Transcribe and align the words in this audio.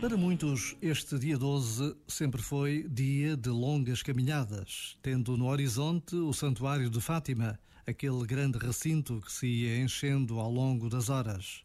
Para 0.00 0.16
muitos, 0.16 0.76
este 0.80 1.18
dia 1.18 1.36
12 1.36 1.96
sempre 2.06 2.40
foi 2.40 2.86
dia 2.88 3.36
de 3.36 3.48
longas 3.48 4.00
caminhadas, 4.00 4.96
tendo 5.02 5.36
no 5.36 5.48
horizonte 5.48 6.14
o 6.14 6.32
Santuário 6.32 6.88
de 6.88 7.00
Fátima, 7.00 7.58
aquele 7.84 8.24
grande 8.24 8.58
recinto 8.58 9.20
que 9.20 9.32
se 9.32 9.48
ia 9.48 9.82
enchendo 9.82 10.38
ao 10.38 10.52
longo 10.52 10.88
das 10.88 11.08
horas. 11.08 11.64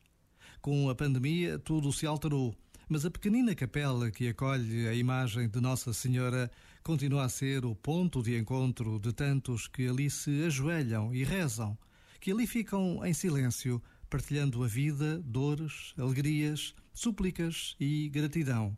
Com 0.62 0.90
a 0.90 0.96
pandemia, 0.96 1.60
tudo 1.60 1.94
se 1.94 2.08
alterou, 2.08 2.56
mas 2.90 3.06
a 3.06 3.12
pequenina 3.12 3.54
capela 3.54 4.10
que 4.10 4.28
acolhe 4.28 4.88
a 4.88 4.96
imagem 4.96 5.48
de 5.48 5.62
Nossa 5.62 5.94
Senhora 5.94 6.50
continua 6.84 7.26
a 7.26 7.30
ser 7.30 7.64
o 7.66 7.76
ponto 7.76 8.24
de 8.24 8.36
encontro 8.36 9.00
de 9.00 9.14
tantos 9.14 9.68
que 9.68 9.88
ali 9.88 10.10
se 10.10 10.46
ajoelham 10.46 11.14
e 11.14 11.24
rezam, 11.24 11.78
que 12.20 12.32
ali 12.32 12.48
ficam 12.48 13.06
em 13.06 13.14
silêncio 13.14 13.80
partilhando 14.14 14.64
a 14.64 14.68
vida, 14.68 15.18
dores, 15.26 15.92
alegrias, 15.98 16.76
súplicas 16.94 17.76
e 17.80 18.10
gratidão. 18.10 18.78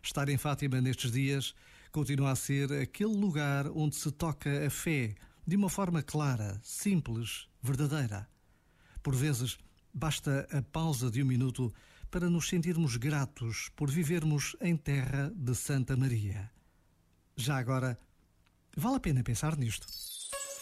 Estar 0.00 0.28
em 0.28 0.36
Fátima 0.36 0.80
nestes 0.80 1.10
dias 1.10 1.56
continua 1.90 2.30
a 2.30 2.36
ser 2.36 2.72
aquele 2.72 3.16
lugar 3.16 3.66
onde 3.74 3.96
se 3.96 4.12
toca 4.12 4.64
a 4.64 4.70
fé 4.70 5.16
de 5.44 5.56
uma 5.56 5.68
forma 5.68 6.04
clara, 6.04 6.60
simples, 6.62 7.48
verdadeira. 7.60 8.28
Por 9.02 9.16
vezes, 9.16 9.58
basta 9.92 10.46
a 10.52 10.62
pausa 10.62 11.10
de 11.10 11.20
um 11.20 11.26
minuto 11.26 11.74
para 12.08 12.30
nos 12.30 12.48
sentirmos 12.48 12.96
gratos 12.96 13.68
por 13.74 13.90
vivermos 13.90 14.54
em 14.60 14.76
terra 14.76 15.32
de 15.34 15.56
Santa 15.56 15.96
Maria. 15.96 16.48
Já 17.36 17.58
agora, 17.58 17.98
vale 18.76 18.98
a 18.98 19.00
pena 19.00 19.24
pensar 19.24 19.56
nisto. 19.56 19.88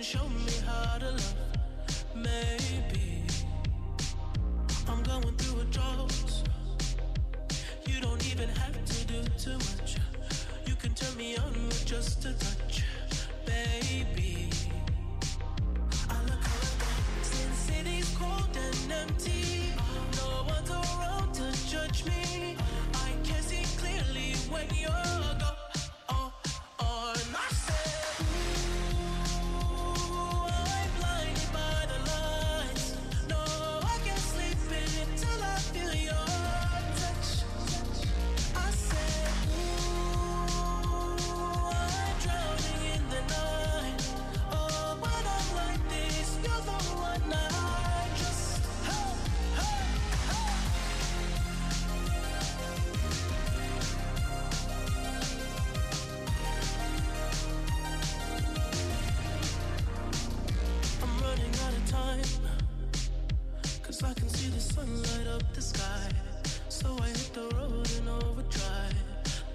can 0.00 0.18
show 0.18 0.28
me 0.28 0.52
how 0.66 0.96
to 0.98 1.10
love. 1.10 1.34
Maybe 2.14 3.22
I'm 4.88 5.02
going 5.02 5.36
through 5.36 5.60
a 5.60 5.64
drought. 5.64 6.42
You 7.86 8.00
don't 8.00 8.26
even 8.32 8.48
have 8.48 8.82
to 8.82 9.06
do 9.06 9.22
too 9.36 9.58
much. 9.58 9.79
one 64.80 65.02
light 65.02 65.26
up 65.34 65.42
the 65.54 65.60
sky. 65.60 66.08
So 66.68 66.96
I 67.02 67.08
hit 67.08 67.30
the 67.34 67.54
road 67.54 67.90
in 67.98 68.08
overdrive, 68.08 68.94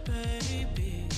baby. 0.05 1.14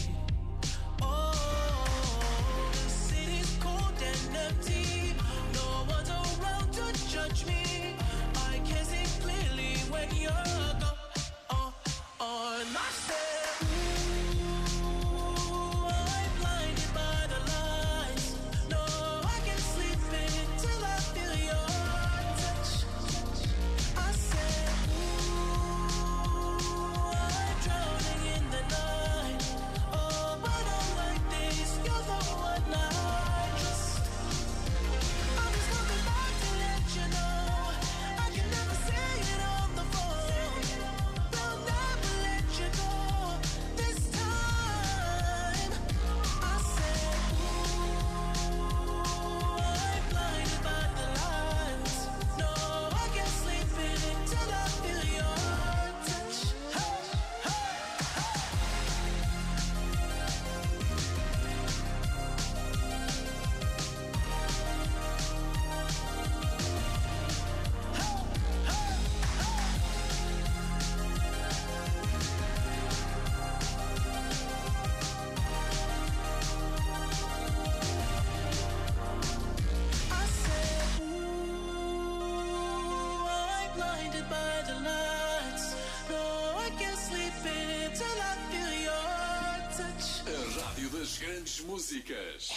Das 91.08 91.20
grandes 91.20 91.62
músicas. 91.66 92.52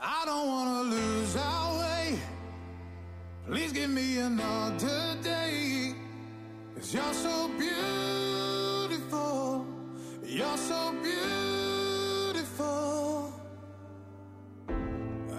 I 0.00 0.24
don't 0.24 0.48
wanna 0.48 0.82
lose 0.82 1.36
our 1.36 1.78
way. 1.78 2.18
Please 3.46 3.72
give 3.72 3.90
me 3.90 4.18
another 4.18 5.16
day. 5.22 5.94
Cause 6.74 6.94
you're 6.94 7.14
so 7.14 7.48
beautiful. 7.58 8.56
You're 10.24 10.56
so 10.56 10.92
beautiful. 11.02 12.12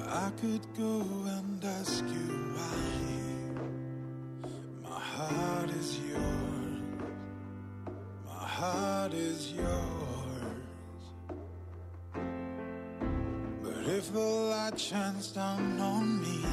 I 0.09 0.31
could 0.39 0.65
go 0.77 1.01
and 1.37 1.63
ask 1.63 2.03
you 2.05 2.53
why. 2.55 3.26
I 14.67 14.71
chance 14.71 15.27
down 15.29 15.79
on 15.79 16.21
me, 16.21 16.43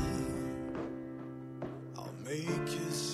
I'll 1.97 2.15
make 2.25 2.71
you. 2.71 3.14